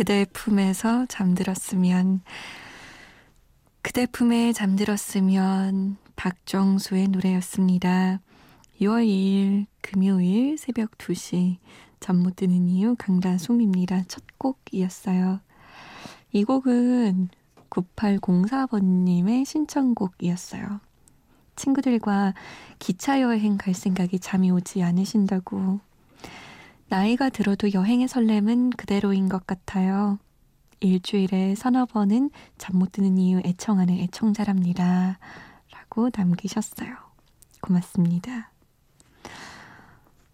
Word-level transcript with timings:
그대 0.00 0.24
품에서 0.32 1.04
잠들었으면 1.10 2.22
그대 3.82 4.06
품에 4.06 4.54
잠들었으면 4.54 5.98
박정수의 6.16 7.08
노래였습니다. 7.08 8.22
6월 8.80 9.06
2일 9.06 9.66
금요일 9.82 10.56
새벽 10.56 10.96
2시 10.96 11.58
잠 12.00 12.16
못 12.16 12.36
드는 12.36 12.70
이유 12.70 12.96
강다솜입니다. 12.98 14.04
첫 14.08 14.24
곡이었어요. 14.38 15.40
이 16.32 16.44
곡은 16.44 17.28
9804번님의 17.68 19.44
신청곡이었어요. 19.44 20.80
친구들과 21.56 22.32
기차 22.78 23.20
여행 23.20 23.58
갈 23.58 23.74
생각이 23.74 24.18
잠이 24.18 24.50
오지 24.50 24.82
않으신다고 24.82 25.80
나이가 26.90 27.28
들어도 27.30 27.72
여행의 27.72 28.08
설렘은 28.08 28.70
그대로인 28.70 29.28
것 29.28 29.46
같아요. 29.46 30.18
일주일에 30.80 31.54
서너 31.54 31.86
번은 31.86 32.30
잠 32.58 32.76
못 32.78 32.90
드는 32.92 33.16
이유 33.18 33.40
애청하는 33.44 33.94
애청자랍니다. 33.94 35.18
라고 35.72 36.10
남기셨어요. 36.14 36.96
고맙습니다. 37.60 38.50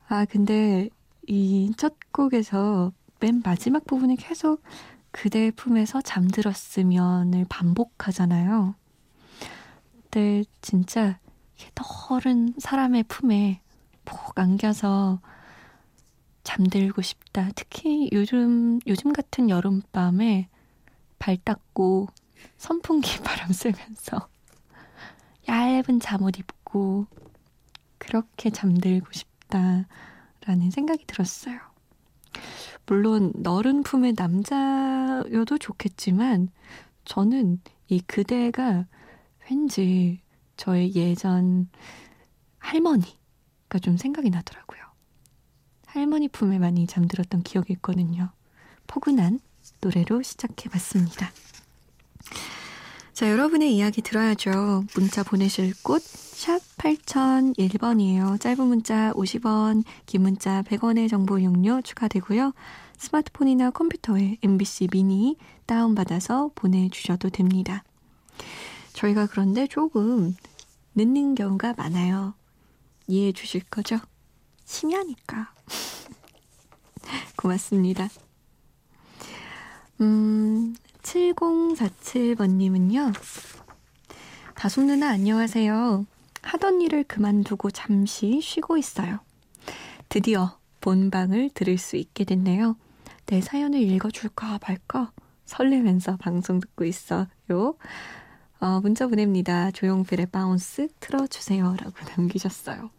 아, 0.09 0.25
근데 0.25 0.89
이 1.29 1.73
첫 1.77 1.95
곡에서 2.13 2.93
맨 3.21 3.43
마지막 3.45 3.85
부분에 3.85 4.17
계속 4.17 4.63
그대 5.11 5.51
품에서 5.51 6.01
잠들었으면을 6.01 7.45
반복하잖아요. 7.51 8.75
근데 9.93 10.45
진짜 10.63 11.19
너른 12.09 12.55
사람의 12.59 13.05
품에 13.09 13.61
푹 14.05 14.39
안겨서 14.39 15.21
잠들고 16.47 17.03
싶다. 17.03 17.51
특히 17.57 18.09
요즘, 18.13 18.79
요즘 18.87 19.13
같은 19.13 19.51
여름밤에 19.51 20.49
발 21.19 21.37
닦고 21.37 22.07
선풍기 22.57 23.19
바람 23.23 23.53
쐬면서 23.53 24.29
얇은 25.49 25.99
잠옷 26.01 26.39
입고 26.39 27.07
그렇게 27.99 28.51
잠들고 28.51 29.09
싶다라는 29.11 30.71
생각이 30.71 31.05
들었어요. 31.07 31.59
물론 32.87 33.33
너른 33.35 33.83
품의 33.83 34.15
남자여도 34.17 35.59
좋겠지만 35.59 36.51
저는 37.05 37.61
이 37.89 38.01
그대가 38.01 38.87
왠지 39.51 40.21
저의 40.57 40.95
예전 40.95 41.69
할머니가 42.59 43.81
좀 43.83 43.97
생각이 43.97 44.31
나더라고요. 44.31 44.86
할머니 45.97 46.29
품에 46.29 46.59
많이 46.59 46.87
잠들었던 46.87 47.43
기억이 47.43 47.73
있거든요. 47.75 48.31
포근한 48.87 49.41
노래로 49.81 50.23
시작해봤습니다. 50.23 51.31
자, 53.13 53.31
여러분의 53.31 53.75
이야기 53.75 54.03
들어야죠. 54.03 54.85
문자 54.95 55.23
보내실 55.23 55.73
곳, 55.83 56.03
샵 56.03 56.61
8001번이에요. 56.77 58.39
짧은 58.39 58.67
문자 58.67 59.11
50원, 59.15 59.85
긴 60.05 60.21
문자 60.23 60.63
100원의 60.63 61.09
정보 61.09 61.43
용료 61.43 61.81
추가되고요. 61.81 62.53
스마트폰이나 62.99 63.71
컴퓨터에 63.71 64.37
MBC 64.43 64.89
미니 64.93 65.37
다운받아서 65.65 66.51
보내주셔도 66.55 67.31
됩니다. 67.31 67.85
저희가 68.93 69.27
그런데 69.27 69.67
조금 69.67 70.37
늦는 70.95 71.35
경우가 71.35 71.75
많아요. 71.77 72.35
이해해 73.07 73.33
주실 73.33 73.63
거죠? 73.71 73.99
심야니까. 74.67 75.53
고맙습니다. 77.37 78.09
음, 80.01 80.75
7047번님은요. 81.03 83.13
다솜 84.55 84.87
누나 84.87 85.11
안녕하세요. 85.11 86.07
하던 86.43 86.81
일을 86.83 87.05
그만두고 87.05 87.71
잠시 87.71 88.41
쉬고 88.43 88.77
있어요. 88.77 89.21
드디어 90.09 90.59
본방을 90.81 91.51
들을 91.55 91.79
수 91.79 91.95
있게 91.97 92.25
됐네요. 92.25 92.77
내 93.27 93.41
사연을 93.41 93.81
읽어줄까 93.81 94.59
말까 94.67 95.13
설레면서 95.47 96.17
방송 96.17 96.59
듣고 96.61 96.85
있어요. 96.85 97.29
어, 98.61 98.81
문자 98.81 99.07
보냅니다. 99.07 99.71
조용필의 99.71 100.27
바운스 100.27 100.89
틀어주세요. 101.01 101.77
라고 101.79 101.93
남기셨어요. 102.17 102.91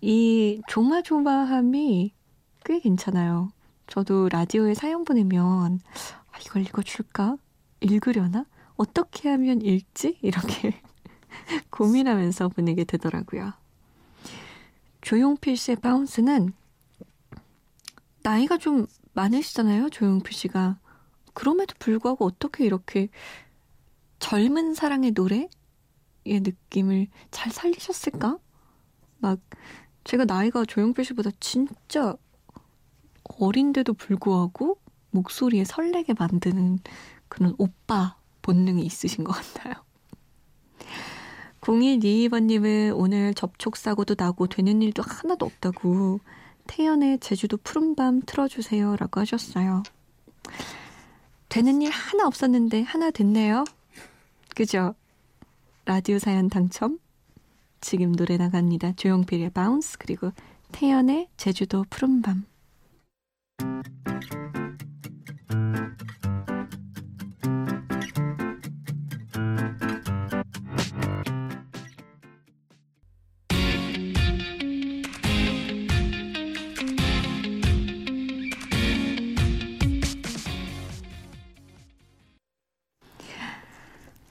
이 0.00 0.60
조마조마함이 0.68 2.12
꽤 2.64 2.80
괜찮아요. 2.80 3.50
저도 3.86 4.28
라디오에 4.28 4.74
사연 4.74 5.04
보내면 5.04 5.80
아, 6.32 6.38
이걸 6.44 6.62
읽어줄까? 6.62 7.36
읽으려나? 7.80 8.46
어떻게 8.76 9.28
하면 9.30 9.62
읽지? 9.62 10.18
이렇게 10.22 10.80
고민하면서 11.70 12.48
보내게 12.48 12.84
되더라고요. 12.84 13.52
조용필 15.00 15.56
씨의 15.56 15.76
바운스는 15.76 16.52
나이가 18.22 18.58
좀 18.58 18.86
많으시잖아요, 19.12 19.90
조용필 19.90 20.32
씨가. 20.32 20.78
그럼에도 21.32 21.74
불구하고 21.78 22.24
어떻게 22.24 22.64
이렇게 22.64 23.08
젊은 24.18 24.74
사랑의 24.74 25.12
노래의 25.12 25.48
느낌을 26.24 27.06
잘 27.30 27.52
살리셨을까? 27.52 28.38
막 29.18 29.38
제가 30.06 30.24
나이가 30.24 30.64
조용필 30.64 31.04
씨보다 31.04 31.30
진짜 31.40 32.14
어린데도 33.40 33.92
불구하고 33.94 34.78
목소리에 35.10 35.64
설레게 35.64 36.14
만드는 36.16 36.78
그런 37.28 37.56
오빠 37.58 38.16
본능이 38.40 38.86
있으신 38.86 39.24
것 39.24 39.32
같아요. 39.32 39.74
0122번님은 41.60 42.92
오늘 42.96 43.34
접촉사고도 43.34 44.14
나고 44.16 44.46
되는 44.46 44.80
일도 44.80 45.02
하나도 45.02 45.44
없다고 45.44 46.20
태연의 46.68 47.18
제주도 47.18 47.56
푸른밤 47.56 48.22
틀어주세요 48.24 48.94
라고 48.94 49.20
하셨어요. 49.20 49.82
되는 51.48 51.82
일 51.82 51.90
하나 51.90 52.28
없었는데 52.28 52.82
하나 52.82 53.10
됐네요. 53.10 53.64
그죠? 54.54 54.94
라디오 55.84 56.20
사연 56.20 56.48
당첨? 56.48 57.00
지금 57.88 58.16
노래 58.16 58.36
나갑니다. 58.36 58.94
조용필의 58.96 59.50
Bounce 59.50 59.96
그리고 59.96 60.32
태연의 60.72 61.28
제주도 61.36 61.84
푸른밤 61.88 62.44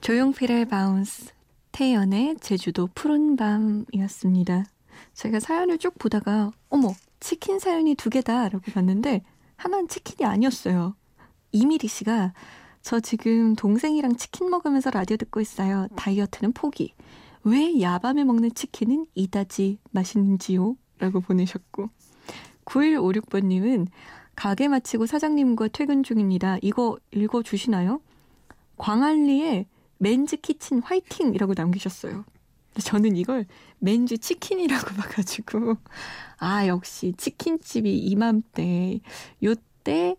조용필의 0.02 0.66
Bounce, 0.66 1.32
태연의 1.76 2.36
제주도 2.40 2.88
푸른 2.94 3.36
밤이었습니다. 3.36 4.64
제가 5.12 5.40
사연을 5.40 5.76
쭉 5.76 5.98
보다가 5.98 6.50
어머 6.70 6.94
치킨 7.20 7.58
사연이 7.58 7.94
두 7.94 8.08
개다라고 8.08 8.72
봤는데 8.72 9.20
하나는 9.56 9.86
치킨이 9.86 10.26
아니었어요. 10.26 10.94
이미리 11.52 11.86
씨가 11.86 12.32
저 12.80 12.98
지금 13.00 13.54
동생이랑 13.56 14.16
치킨 14.16 14.48
먹으면서 14.48 14.88
라디오 14.88 15.18
듣고 15.18 15.42
있어요. 15.42 15.86
다이어트는 15.96 16.54
포기. 16.54 16.94
왜 17.44 17.78
야밤에 17.78 18.24
먹는 18.24 18.54
치킨은 18.54 19.04
이다지 19.14 19.78
맛있는지요? 19.90 20.76
라고 20.98 21.20
보내셨고 21.20 21.90
9156번님은 22.64 23.88
가게 24.34 24.68
마치고 24.68 25.04
사장님과 25.04 25.68
퇴근 25.74 26.02
중입니다. 26.02 26.56
이거 26.62 26.96
읽어주시나요? 27.10 28.00
광안리에 28.78 29.66
맨즈 29.98 30.36
키친 30.36 30.82
화이팅이라고 30.82 31.54
남기셨어요. 31.56 32.24
저는 32.82 33.16
이걸 33.16 33.46
맨즈 33.78 34.18
치킨이라고 34.18 34.86
봐가지고 34.96 35.76
아 36.38 36.66
역시 36.66 37.14
치킨집이 37.16 37.98
이맘때 37.98 39.00
요때 39.42 40.16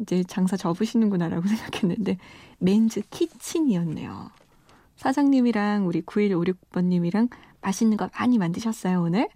이제 0.00 0.24
장사 0.24 0.56
접으시는구나라고 0.56 1.46
생각했는데 1.48 2.18
맨즈 2.58 3.02
키친이었네요. 3.10 4.30
사장님이랑 4.96 5.86
우리 5.86 6.02
9156번님이랑 6.02 7.30
맛있는 7.60 7.96
거 7.96 8.10
많이 8.18 8.38
만드셨어요, 8.38 9.00
오늘? 9.00 9.28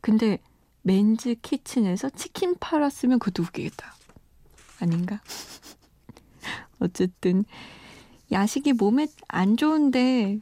근데 0.00 0.38
맨즈 0.82 1.36
키친에서 1.42 2.10
치킨 2.10 2.54
팔았으면 2.60 3.18
그것도 3.18 3.42
웃기겠다. 3.42 3.94
아닌가? 4.80 5.20
어쨌든 6.78 7.44
야식이 8.32 8.74
몸에 8.74 9.06
안 9.28 9.56
좋은데 9.56 10.40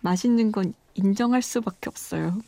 맛있는 0.00 0.52
건 0.52 0.74
인정할 0.94 1.42
수밖에 1.42 1.88
없어요. 1.88 2.38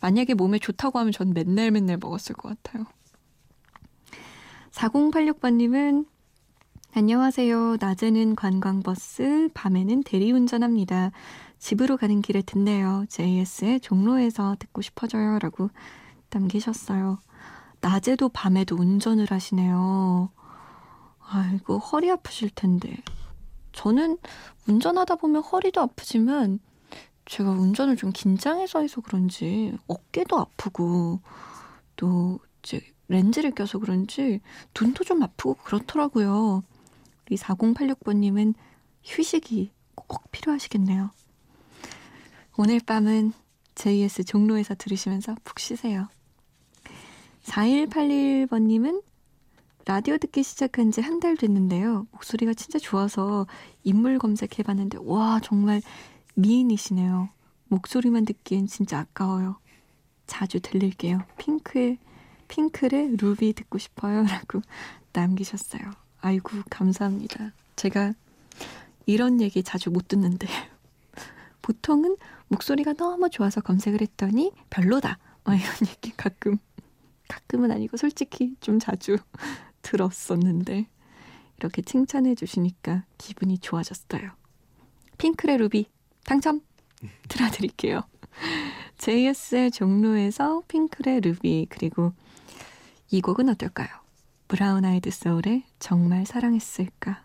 만약에 0.00 0.34
몸에 0.34 0.58
좋다고 0.58 0.98
하면 1.00 1.12
전 1.12 1.32
맨날 1.32 1.70
맨날 1.70 1.98
먹었을 1.98 2.34
것 2.34 2.48
같아요. 2.62 2.86
4086번님은 4.70 6.06
안녕하세요. 6.94 7.76
낮에는 7.80 8.34
관광버스, 8.36 9.50
밤에는 9.52 10.02
대리운전합니다. 10.04 11.10
집으로 11.58 11.96
가는 11.96 12.22
길에 12.22 12.42
듣네요. 12.42 13.04
JS의 13.08 13.80
종로에서 13.80 14.56
듣고 14.58 14.80
싶어져요. 14.80 15.38
라고 15.40 15.70
남기셨어요. 16.30 17.18
낮에도 17.80 18.28
밤에도 18.28 18.76
운전을 18.76 19.26
하시네요. 19.30 20.30
아이고, 21.30 21.78
허리 21.78 22.10
아프실 22.10 22.50
텐데. 22.50 22.96
저는 23.72 24.18
운전하다 24.66 25.16
보면 25.16 25.42
허리도 25.42 25.80
아프지만 25.80 26.58
제가 27.26 27.50
운전을 27.50 27.96
좀 27.96 28.10
긴장해서 28.10 28.80
해서 28.80 29.00
그런지 29.00 29.76
어깨도 29.86 30.38
아프고 30.38 31.20
또 31.96 32.40
이제 32.62 32.80
렌즈를 33.08 33.50
껴서 33.50 33.78
그런지 33.78 34.40
눈도 34.78 35.04
좀 35.04 35.22
아프고 35.22 35.54
그렇더라고요. 35.54 36.62
우리 37.26 37.36
4086번님은 37.36 38.54
휴식이 39.04 39.70
꼭 39.94 40.30
필요하시겠네요. 40.30 41.10
오늘 42.56 42.80
밤은 42.80 43.32
JS 43.74 44.24
종로에서 44.24 44.74
들으시면서 44.74 45.36
푹 45.44 45.60
쉬세요. 45.60 46.08
4181번님은 47.44 49.02
라디오 49.88 50.18
듣기 50.18 50.42
시작한 50.42 50.90
지 50.90 51.00
한 51.00 51.18
달 51.18 51.34
됐는데요. 51.38 52.06
목소리가 52.12 52.52
진짜 52.52 52.78
좋아서 52.78 53.46
인물 53.84 54.18
검색해봤는데, 54.18 54.98
와, 55.00 55.40
정말 55.42 55.80
미인이시네요. 56.34 57.30
목소리만 57.68 58.26
듣기엔 58.26 58.66
진짜 58.66 58.98
아까워요. 58.98 59.56
자주 60.26 60.60
들릴게요. 60.60 61.22
핑크의, 61.38 61.96
핑클의 62.48 63.16
루비 63.16 63.54
듣고 63.54 63.78
싶어요. 63.78 64.24
라고 64.28 64.60
남기셨어요. 65.14 65.90
아이고, 66.20 66.50
감사합니다. 66.68 67.52
제가 67.76 68.12
이런 69.06 69.40
얘기 69.40 69.62
자주 69.62 69.90
못 69.90 70.06
듣는데. 70.08 70.46
보통은 71.62 72.16
목소리가 72.48 72.92
너무 72.92 73.30
좋아서 73.30 73.62
검색을 73.62 74.02
했더니 74.02 74.52
별로다. 74.68 75.16
어, 75.44 75.52
이런 75.54 75.64
얘기 75.88 76.12
가끔, 76.14 76.58
가끔은 77.26 77.70
아니고 77.72 77.96
솔직히 77.96 78.54
좀 78.60 78.78
자주 78.78 79.16
들었었는데 79.88 80.86
이렇게 81.56 81.80
칭찬해 81.80 82.34
주시니까 82.34 83.04
기분이 83.16 83.58
좋아졌어요. 83.58 84.32
핑크의 85.16 85.56
루비 85.56 85.86
당첨 86.24 86.60
들어드릴게요. 87.28 88.02
JS의 88.98 89.70
종로에서 89.72 90.62
핑클의 90.68 91.22
루비 91.22 91.66
그리고 91.70 92.12
이 93.10 93.22
곡은 93.22 93.48
어떨까요? 93.48 93.88
브라운 94.46 94.84
아이드 94.84 95.10
소울의 95.10 95.64
정말 95.78 96.26
사랑했을까? 96.26 97.24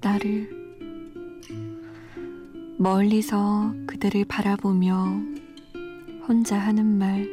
나를. 0.00 0.48
멀리서 2.78 3.74
그대를 3.86 4.24
바라보며 4.26 5.20
혼자 6.28 6.58
하는 6.58 6.86
말. 6.86 7.28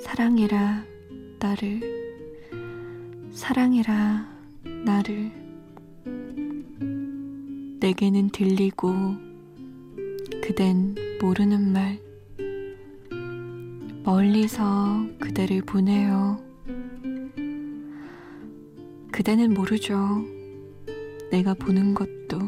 사랑해라, 0.00 0.84
나를. 1.38 1.80
사랑해라, 3.32 4.28
나를. 4.84 5.30
내게는 7.80 8.30
들리고, 8.30 8.94
그댄 10.42 10.94
모르는 11.20 11.72
말. 11.72 12.00
멀리서 14.04 15.06
그대를 15.20 15.62
보내요. 15.62 16.47
그대는 19.18 19.52
모르죠. 19.52 20.24
내가 21.32 21.52
보는 21.52 21.92
것도. 21.92 22.38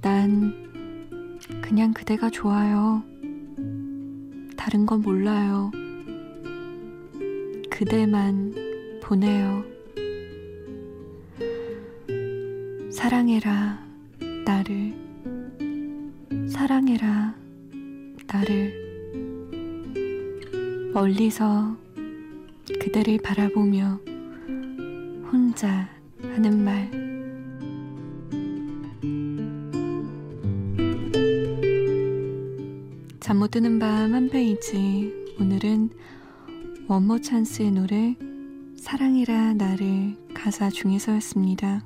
난 0.00 0.54
그냥 1.60 1.92
그대가 1.92 2.30
좋아요. 2.30 3.02
다른 4.56 4.86
건 4.86 5.02
몰라요. 5.02 5.72
그대만 7.68 8.54
보내요. 9.02 9.64
사랑해라, 12.92 13.84
나를. 14.44 14.94
사랑해라, 16.48 17.34
나를. 18.28 18.72
멀리서 20.94 21.76
그대를 22.78 23.18
바라보며 23.24 23.98
혼자 25.56 25.88
하는 26.20 26.62
말. 26.62 26.90
잠 33.20 33.38
못 33.38 33.50
드는 33.50 33.78
밤 33.78 34.12
한 34.12 34.28
페이지. 34.28 35.10
오늘은 35.40 35.88
원모 36.88 37.22
찬스의 37.22 37.70
노래 37.70 38.14
사랑이라 38.76 39.54
나를 39.54 40.14
가사 40.34 40.68
중에서였습니다. 40.68 41.82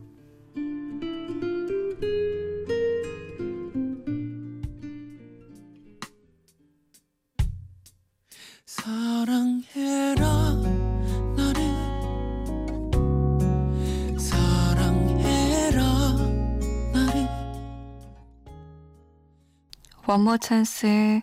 원모어찬스의 20.11 21.23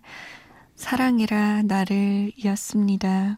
사랑이라 0.75 1.63
나를 1.63 2.31
이었습니다. 2.37 3.37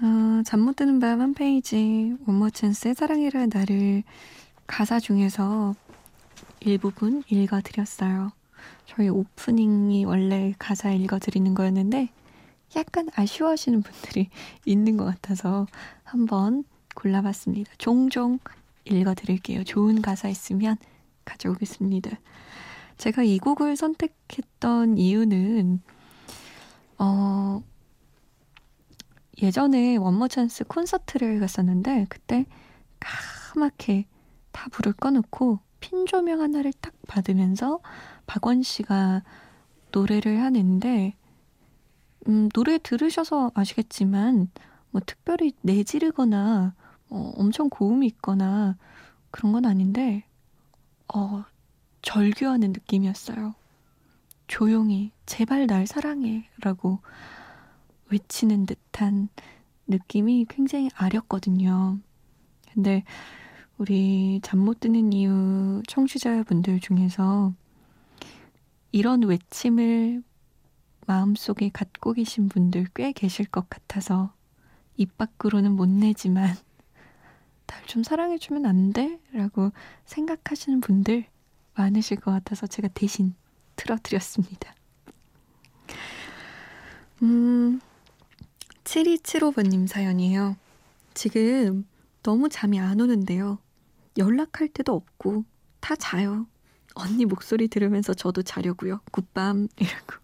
어, 0.00 0.42
잠못 0.44 0.74
드는 0.74 0.98
밤 0.98 1.20
한 1.20 1.32
페이지 1.32 2.16
원모어찬스의 2.26 2.96
사랑이라 2.96 3.46
나를 3.46 4.02
가사 4.66 4.98
중에서 4.98 5.76
일부분 6.58 7.22
읽어드렸어요. 7.28 8.32
저희 8.86 9.08
오프닝이 9.08 10.04
원래 10.04 10.52
가사 10.58 10.90
읽어드리는 10.90 11.54
거였는데 11.54 12.08
약간 12.74 13.08
아쉬워하시는 13.14 13.82
분들이 13.82 14.30
있는 14.66 14.96
것 14.96 15.04
같아서 15.04 15.68
한번 16.02 16.64
골라봤습니다. 16.96 17.70
종종 17.78 18.40
읽어드릴게요. 18.84 19.62
좋은 19.62 20.02
가사 20.02 20.28
있으면 20.28 20.76
가져오겠습니다. 21.24 22.18
제가 22.98 23.22
이 23.22 23.38
곡을 23.38 23.76
선택했던 23.76 24.98
이유는, 24.98 25.80
어, 26.98 27.62
예전에 29.42 29.96
원모 29.96 30.28
찬스 30.28 30.64
콘서트를 30.64 31.40
갔었는데, 31.40 32.06
그때 32.08 32.46
까맣게 33.00 34.06
다 34.52 34.68
불을 34.70 34.92
꺼놓고 34.92 35.58
핀 35.80 36.06
조명 36.06 36.40
하나를 36.40 36.72
딱 36.80 36.92
받으면서 37.08 37.80
박원 38.26 38.62
씨가 38.62 39.22
노래를 39.90 40.40
하는데, 40.40 41.16
음, 42.28 42.48
노래 42.50 42.78
들으셔서 42.78 43.50
아시겠지만, 43.54 44.48
뭐 44.90 45.00
특별히 45.04 45.52
내지르거나, 45.62 46.74
어, 47.10 47.32
엄청 47.36 47.68
고음이 47.68 48.06
있거나 48.06 48.76
그런 49.30 49.52
건 49.52 49.66
아닌데, 49.66 50.24
어, 51.12 51.44
절규하는 52.02 52.72
느낌이었어요. 52.72 53.54
조용히, 54.48 55.12
제발 55.26 55.66
날 55.66 55.86
사랑해. 55.86 56.48
라고 56.60 57.00
외치는 58.10 58.66
듯한 58.66 59.28
느낌이 59.86 60.46
굉장히 60.48 60.90
아렸거든요. 60.94 61.98
근데 62.72 63.04
우리 63.78 64.40
잠 64.42 64.60
못 64.60 64.80
드는 64.80 65.12
이유 65.12 65.82
청취자분들 65.88 66.80
중에서 66.80 67.52
이런 68.92 69.22
외침을 69.22 70.22
마음속에 71.06 71.70
갖고 71.70 72.12
계신 72.12 72.48
분들 72.48 72.86
꽤 72.94 73.12
계실 73.12 73.46
것 73.46 73.68
같아서 73.70 74.32
입 74.96 75.16
밖으로는 75.18 75.72
못 75.72 75.88
내지만 75.88 76.54
날 77.66 77.82
좀 77.86 78.02
사랑해주면 78.02 78.66
안 78.66 78.92
돼? 78.92 79.18
라고 79.32 79.72
생각하시는 80.04 80.80
분들 80.80 81.26
많으실 81.74 82.18
것 82.18 82.30
같아서 82.30 82.66
제가 82.66 82.88
대신 82.88 83.34
틀어드렸습니다. 83.76 84.74
음, 87.22 87.80
7275번님 88.84 89.86
사연이에요. 89.86 90.56
지금 91.14 91.86
너무 92.22 92.48
잠이 92.48 92.80
안 92.80 93.00
오는데요. 93.00 93.58
연락할 94.18 94.68
때도 94.68 94.94
없고 94.94 95.44
다 95.80 95.96
자요. 95.96 96.46
언니 96.94 97.24
목소리 97.24 97.68
들으면서 97.68 98.14
저도 98.14 98.42
자려고요. 98.42 99.00
굿밤이라고 99.10 100.14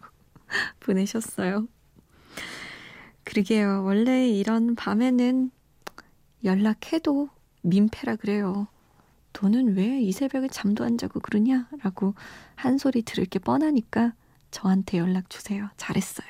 보내셨어요. 0.81 1.67
그러게요. 3.25 3.85
원래 3.85 4.28
이런 4.28 4.75
밤에는 4.75 5.50
연락해도 6.45 7.28
민폐라 7.62 8.17
그래요. 8.17 8.69
너는 9.40 9.76
왜 9.76 10.00
이 10.00 10.12
새벽에 10.12 10.49
잠도 10.49 10.85
안 10.85 10.99
자고 10.99 11.21
그러냐? 11.21 11.68
라고 11.83 12.14
한 12.57 12.78
소리 12.78 13.02
들을 13.02 13.25
게 13.26 13.38
뻔하니까 13.38 14.12
저한테 14.50 14.99
연락 14.99 15.30
주세요. 15.30 15.68
잘했어요. 15.76 16.28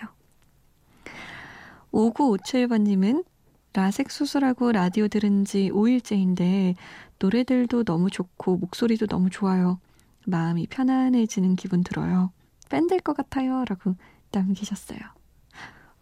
5957번님은 1.93 3.25
라섹 3.73 4.11
수술하고 4.11 4.73
라디오 4.73 5.09
들은 5.09 5.45
지 5.45 5.71
5일째인데 5.73 6.75
노래들도 7.19 7.85
너무 7.85 8.11
좋고 8.11 8.57
목소리도 8.59 9.07
너무 9.07 9.31
좋아요. 9.31 9.81
마음이 10.27 10.67
편안해지는 10.67 11.57
기분 11.57 11.83
들어요. 11.85 12.33
팬 12.69 12.87
될 12.87 13.01
것 13.01 13.17
같아요. 13.17 13.65
라고 13.67 13.95
남기셨어요. 14.33 14.99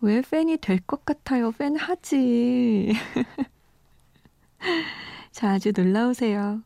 왜 0.01 0.21
팬이 0.23 0.57
될 0.59 0.81
것 0.81 1.05
같아요? 1.05 1.53
팬 1.53 1.77
하지. 1.77 2.93
자주 5.33 5.73
놀러오세요. 5.77 6.63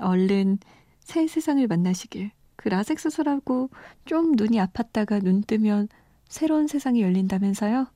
얼른 0.00 0.58
새 1.00 1.26
세상을 1.26 1.66
만나시길. 1.66 2.30
그 2.56 2.68
라섹 2.68 2.98
수술하고 2.98 3.70
좀 4.04 4.32
눈이 4.32 4.58
아팠다가 4.58 5.22
눈 5.22 5.42
뜨면 5.42 5.88
새로운 6.28 6.66
세상이 6.66 7.02
열린다면서요? 7.02 7.86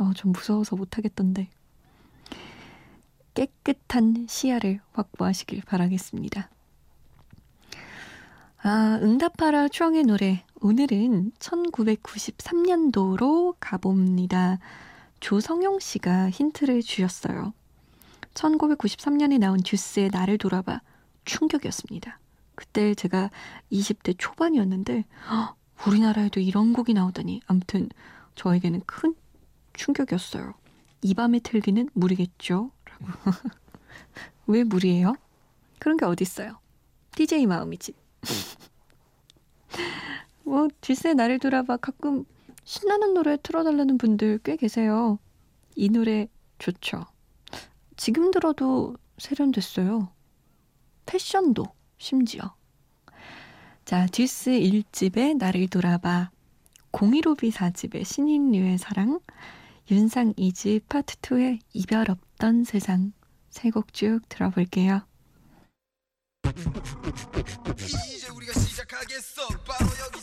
어, 0.00 0.12
좀 0.14 0.32
무서워서 0.32 0.76
못하겠던데. 0.76 1.48
깨끗한 3.34 4.26
시야를 4.28 4.80
확보하시길 4.92 5.62
바라겠습니다. 5.64 6.50
아, 8.62 8.98
응답하라 9.00 9.68
추억의 9.68 10.02
노래. 10.02 10.44
오늘은 10.60 11.30
1993년도로 11.38 13.54
가봅니다. 13.60 14.58
조성용 15.20 15.78
씨가 15.78 16.30
힌트를 16.30 16.82
주셨어요. 16.82 17.52
1993년에 18.34 19.38
나온 19.38 19.60
듀스의 19.62 20.10
나를 20.12 20.38
돌아봐 20.38 20.80
충격이었습니다. 21.28 22.18
그때 22.54 22.94
제가 22.94 23.30
20대 23.70 24.14
초반이었는데 24.18 25.04
허, 25.30 25.54
우리나라에도 25.86 26.40
이런 26.40 26.72
곡이 26.72 26.94
나오다니 26.94 27.42
아무튼 27.46 27.88
저에게는 28.34 28.82
큰 28.86 29.14
충격이었어요. 29.74 30.54
이 31.02 31.14
밤에 31.14 31.38
틀기는 31.38 31.90
무리겠죠? 31.92 32.72
라고. 32.84 33.06
왜 34.48 34.64
무리예요? 34.64 35.14
그런 35.78 35.96
게 35.96 36.06
어딨어요. 36.06 36.58
DJ 37.14 37.46
마음이지. 37.46 37.92
뭐 40.42 40.68
듀스의 40.80 41.14
나를 41.14 41.38
돌아봐 41.38 41.76
가끔 41.76 42.24
신나는 42.64 43.14
노래 43.14 43.36
틀어달라는 43.40 43.98
분들 43.98 44.40
꽤 44.42 44.56
계세요. 44.56 45.18
이 45.76 45.90
노래 45.90 46.28
좋죠. 46.58 47.04
지금 47.96 48.30
들어도 48.30 48.96
세련됐어요. 49.18 50.08
패션도 51.08 51.64
심지어. 51.96 52.54
자, 53.86 54.06
듀스 54.06 54.50
1집의 54.50 55.38
나를 55.38 55.66
돌아봐, 55.68 56.30
015비 56.92 57.50
4집의 57.50 58.04
신인류의 58.04 58.76
사랑, 58.76 59.18
윤상 59.90 60.34
2집 60.34 60.86
파트 60.88 61.16
2의 61.16 61.60
이별 61.72 62.10
없던 62.10 62.64
세상. 62.64 63.12
세 63.50 63.70
곡 63.70 63.94
쭉 63.94 64.20
들어볼게요. 64.28 65.00
이제 68.14 68.28
우리가 68.28 68.52
시작하겠어. 68.52 69.48
바로 69.66 69.88
여기 70.04 70.17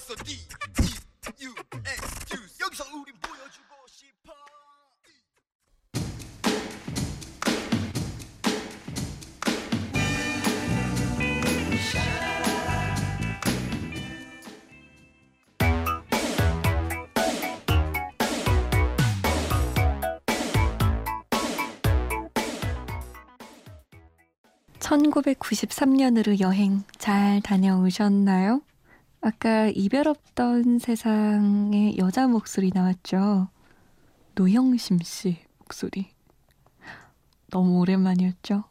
1993년으로 24.86 26.40
여행 26.40 26.84
잘 27.00 27.42
다녀오셨나요? 27.42 28.62
아까 29.20 29.68
이별 29.74 30.08
없던 30.08 30.78
세상에 30.78 31.98
여자 31.98 32.28
목소리 32.28 32.70
나왔죠. 32.72 33.48
노영심 34.36 35.00
씨 35.00 35.40
목소리. 35.58 36.12
너무 37.50 37.80
오랜만이었죠. 37.80 38.66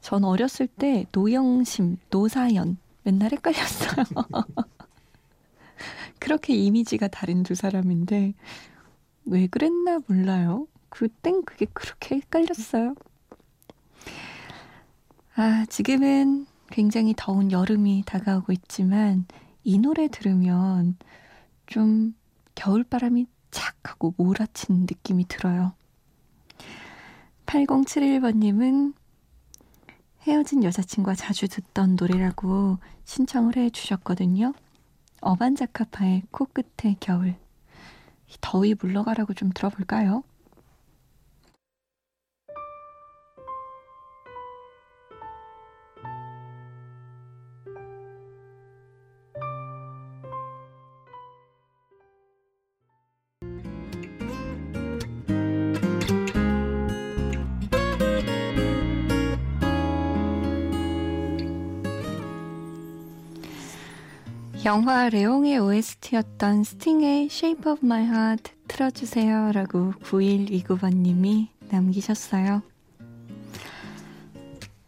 전 0.00 0.24
어렸을 0.24 0.66
때 0.66 1.06
노영심, 1.12 1.98
노사연 2.10 2.78
맨날 3.04 3.30
헷갈렸어요. 3.30 4.04
그렇게 6.18 6.54
이미지가 6.54 7.06
다른 7.08 7.44
두 7.44 7.54
사람인데 7.54 8.34
왜 9.26 9.46
그랬나 9.46 10.00
몰라요. 10.08 10.66
그땐 10.88 11.44
그게 11.44 11.66
그렇게 11.72 12.16
헷갈렸어요. 12.16 12.96
아, 15.34 15.64
지금은 15.70 16.46
굉장히 16.70 17.14
더운 17.16 17.50
여름이 17.52 18.02
다가오고 18.04 18.52
있지만 18.52 19.24
이 19.64 19.78
노래 19.78 20.08
들으면 20.08 20.96
좀 21.66 22.14
겨울바람이 22.54 23.26
착 23.50 23.76
하고 23.84 24.12
몰아치는 24.18 24.82
느낌이 24.82 25.26
들어요. 25.28 25.72
8071번님은 27.46 28.94
헤어진 30.22 30.64
여자친구가 30.64 31.14
자주 31.14 31.48
듣던 31.48 31.96
노래라고 31.96 32.78
신청을 33.04 33.56
해 33.56 33.70
주셨거든요. 33.70 34.52
어반자카파의 35.22 36.24
코끝의 36.30 36.96
겨울. 37.00 37.36
더위 38.40 38.74
물러가라고 38.78 39.32
좀 39.32 39.50
들어볼까요? 39.50 40.24
영화 64.64 65.08
레옹의 65.08 65.58
OST였던 65.58 66.62
스팅의 66.62 67.24
Shape 67.24 67.72
of 67.72 67.84
My 67.84 68.04
Heart 68.04 68.52
틀어주세요 68.68 69.50
라고 69.52 69.92
9129번님이 70.04 71.48
남기셨어요. 71.68 72.62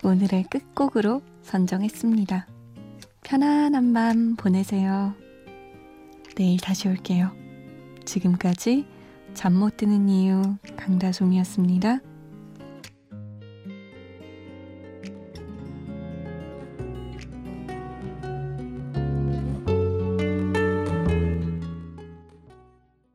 오늘의 0.04 0.44
끝곡으로 0.44 1.22
선정했습니다. 1.42 2.46
편안한 3.24 3.92
밤 3.92 4.36
보내세요. 4.36 5.12
내일 6.36 6.60
다시 6.60 6.86
올게요. 6.86 7.32
지금까지 8.04 8.86
잠 9.34 9.54
못 9.54 9.76
드는 9.76 10.08
이유 10.08 10.56
강다솜이었습니다. 10.76 11.98